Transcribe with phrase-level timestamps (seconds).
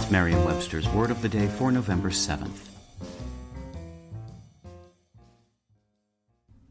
[0.00, 2.70] It's Merriam-Webster's Word of the Day for November 7th.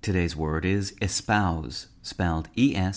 [0.01, 2.95] Today's word is espouse, spelled E-S-P-O-U-S-E.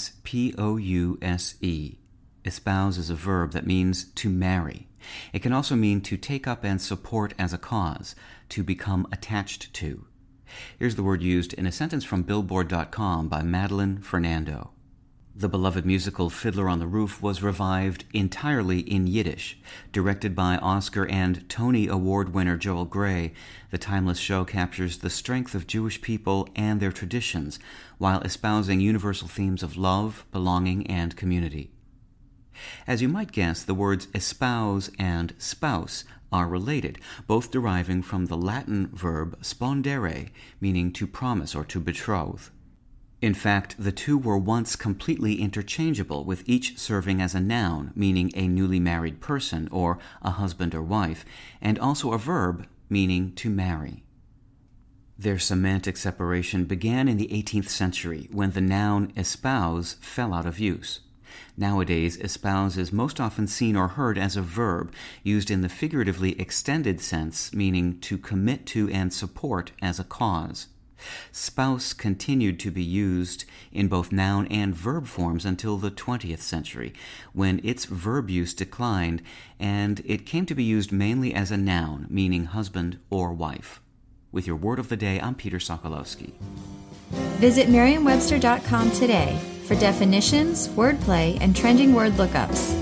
[2.47, 4.89] Espouse is a verb that means to marry.
[5.35, 8.17] It can also mean to take up and support as a cause,
[8.49, 10.07] to become attached to.
[10.79, 14.71] Here's the word used in a sentence from Billboard.com by Madeleine Fernando.
[15.35, 19.59] The beloved musical Fiddler on the Roof was revived entirely in Yiddish.
[19.91, 23.33] Directed by Oscar and Tony Award winner Joel Grey,
[23.71, 27.59] the timeless show captures the strength of Jewish people and their traditions
[27.97, 31.71] while espousing universal themes of love, belonging, and community.
[32.87, 38.37] As you might guess, the words espouse and spouse are related, both deriving from the
[38.37, 40.29] Latin verb spondere,
[40.61, 42.51] meaning to promise or to betroth.
[43.23, 48.33] In fact, the two were once completely interchangeable, with each serving as a noun, meaning
[48.35, 51.25] a newly married person or a husband or wife,
[51.61, 54.03] and also a verb, meaning to marry.
[55.17, 60.59] Their semantic separation began in the 18th century when the noun espouse fell out of
[60.59, 60.99] use.
[61.57, 66.39] Nowadays, espouse is most often seen or heard as a verb, used in the figuratively
[66.41, 70.67] extended sense, meaning to commit to and support as a cause.
[71.31, 76.93] Spouse continued to be used in both noun and verb forms until the 20th century,
[77.33, 79.23] when its verb use declined
[79.59, 83.81] and it came to be used mainly as a noun, meaning husband or wife.
[84.33, 86.33] With your word of the day, I'm Peter Sokolowski.
[87.39, 92.82] Visit Merriam-Webster.com today for definitions, wordplay, and trending word lookups.